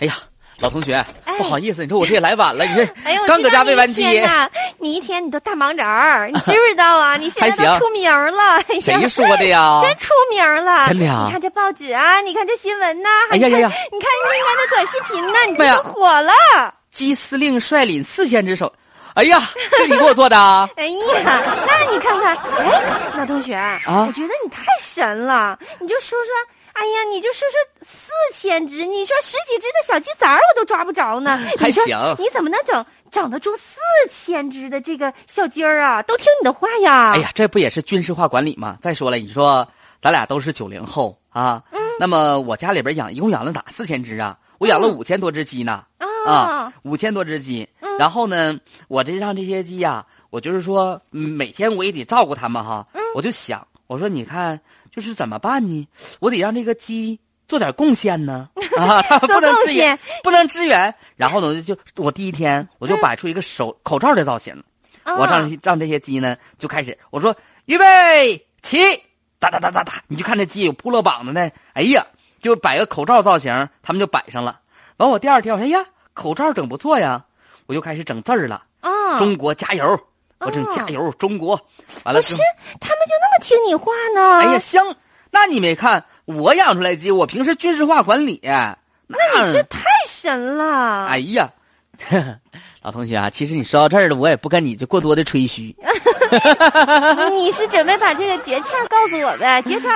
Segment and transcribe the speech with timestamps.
[0.00, 0.14] 哎呀，
[0.58, 1.04] 老同学，
[1.36, 4.04] 不好意思，你说我这也来晚了，你这 哎呦，刚搁家喂完鸡，
[4.78, 7.16] 你一天你都大忙人儿，你知 不知道啊？
[7.16, 9.80] 你现在都出名了，谁说的呀？
[9.84, 16.32] 真出名了，真的呀你看这报纸啊，你看这新闻呐，哎呀呀呀你看你看这短视频呐，你都火了。
[16.90, 18.72] 鸡司令率领四千只手，
[19.14, 19.48] 哎呀，
[19.78, 20.68] 这你给我做的啊？
[20.76, 22.82] 哎呀，那你看看，哎，
[23.16, 26.32] 老同学，啊我觉得你太神了，你就说说。
[26.80, 31.38] 哎呀，你就说说四千只，你说十几只的小鸡崽儿我都抓不着呢。
[31.60, 31.84] 还行
[32.18, 36.02] 你怎么能整整得住四千只的这个小鸡儿啊？
[36.02, 37.12] 都听你的话呀。
[37.12, 38.78] 哎呀，这不也是军事化管理吗？
[38.80, 39.66] 再说了，你说
[40.00, 44.38] 咱俩都是九零后啊，嗯那么我家里边养一共养了哪四千只啊？
[44.56, 47.68] 我养了五千多只鸡呢，啊啊，五千多只鸡。
[47.80, 52.86] 嗯然后呢，我这让这些鸡呀、我就是说嗯每天我也得照顾它们哈。
[52.94, 54.58] 嗯我就想，我说你看，
[54.90, 55.88] 就是怎么办呢？
[56.20, 60.94] 我得让这个鸡做点贡献呢啊， 它不做能支援不能支援。
[61.16, 64.54] 然后呢，就我第一天我就摆出一个手口罩的造型。
[65.02, 68.78] 啊我让让这些鸡呢就开始，我说预备起，
[69.38, 72.06] 哒哒哒哒哒，你就看这鸡有扑了膀子呢，哎呀，
[72.42, 74.60] 就摆个口罩造型，他们就摆上了。
[74.98, 77.24] 完，我第二天我说，哎呀，口罩整不错呀，
[77.66, 79.98] 我就开始整字儿了，啊，中国加油，
[80.38, 81.58] 我整哦加油中国，
[82.04, 82.42] 完了不是之后，
[82.78, 84.38] 他们就那么听你话呢？
[84.40, 84.94] 哎呀，香，
[85.30, 88.76] 那你没看我养出来鸡，我平时军事化管理，那
[89.46, 91.06] 你这太神了！
[91.06, 91.50] 哎呀。
[92.82, 95.76] 老同学啊，其实你说到这儿了，我也不跟你就过多的吹嘘。
[97.34, 99.60] 你是准备把这个诀窍告诉我呗？
[99.62, 99.88] 绝招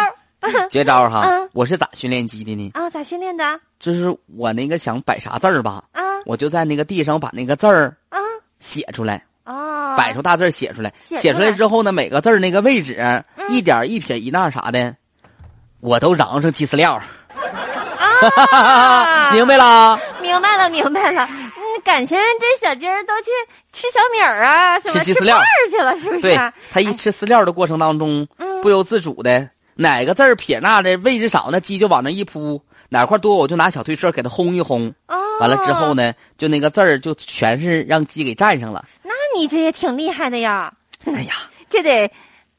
[0.68, 2.70] 绝招哈，嗯我是咋训练鸡的呢？
[2.74, 2.90] 啊？
[2.90, 3.58] 咋训练的？
[3.80, 8.18] 就是我那个想摆啥字儿吧，啊我就在那个地上把那个字儿啊
[8.60, 9.20] 写出来，哦，
[9.96, 10.92] 摆出大字儿写出来。
[11.00, 14.94] 写出来之后呢，每个字儿那个位置，嗯一点一撇一捺啥的，
[15.80, 17.00] 我都嚷上鸡饲料。
[18.52, 19.98] 啊， 明白了？
[20.22, 21.28] 明白了，明白了。
[21.30, 23.30] 嗯，感情这小鸡儿都去
[23.72, 25.38] 吃小米儿啊，什么吃鸡饲料
[25.70, 26.20] 去了，是不是？
[26.20, 26.38] 对，
[26.72, 34.94] 它一吃饲料的过程当中，嗯不由自主的哪个字儿撇捺的位置少，那鸡就往那一扑；哪块多，我就拿小推车给它轰一轰。
[35.08, 35.92] 哦，完了之后？
[35.92, 38.82] 呢，就那个字儿就全是让鸡给占上了。
[39.34, 40.72] 那你这也挺厉害的呀，
[41.06, 41.34] 哎呀！
[41.68, 42.08] 这得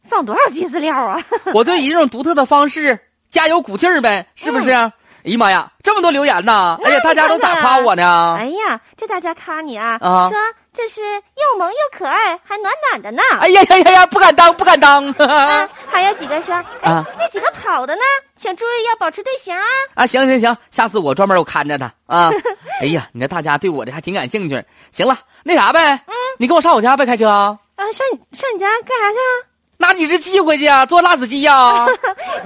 [0.10, 1.24] 放多少鸡饲料啊？
[1.54, 3.00] 我就以这种独特的方式
[3.30, 4.72] 加油鼓劲儿呗，是不是？
[4.74, 4.92] 嗯
[5.26, 6.78] 哎呀妈呀，这么多留言呢！
[6.86, 8.36] 哎呀，大家都咋夸我呢？
[8.38, 10.38] 哎呀，这大家夸你啊，啊说
[10.72, 13.24] 这是又萌又可爱，还暖暖的呢。
[13.40, 15.10] 哎呀呀呀呀，不敢当，不敢当！
[15.18, 16.54] 啊，还有几个说，
[16.84, 18.02] 哎，啊那几个跑的呢，
[18.36, 19.64] 请注意要保持队形啊。
[19.96, 22.30] 啊，行行行，下次我专门我看着他啊。
[22.82, 24.64] 哎呀，你看大家对我这还挺感兴趣。
[24.92, 27.28] 行了，那啥呗，嗯你跟我上我家呗，开车。
[27.30, 29.48] 啊，上你上你家干啥去啊
[29.78, 31.88] 拿你只鸡回去啊，做辣子鸡呀、啊？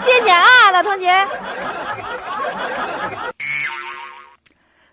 [0.05, 1.07] 谢谢啊，老同学。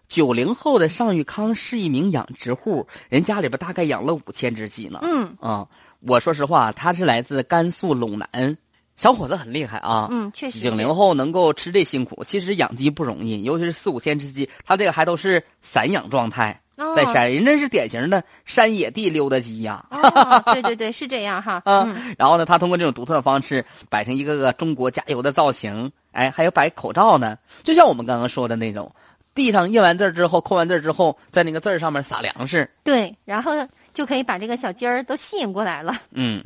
[0.08, 5.00] 九零后的尚玉康是一名养殖户，人家里边大概养了五千只鸡呢。
[5.02, 5.66] 嗯啊，
[6.00, 8.56] 我说实话，他是来自甘肃陇南，
[8.96, 10.08] 小伙子很厉害啊。
[10.10, 19.84] 嗯确实九零后能够吃这辛苦，其实养鸡不容易，尤其是四五千只鸡，他这个还都是散养状态，哦在山，人家是典型的山野地溜达鸡呀。
[19.90, 21.62] 哦， 对对对，是这样哈。
[21.64, 28.90] 啊，嗯然后呢，他通过这种独特的方式摆成一个个中国加油的造型，哎，还有摆口罩呢，就像我们刚刚说的那种，
[29.34, 33.52] 地上印完字儿之后，扣完字之后，在那个字儿上面撒粮食，对，然后
[33.92, 36.00] 就可以把这个小鸡儿都吸引过来了。
[36.12, 36.42] 嗯，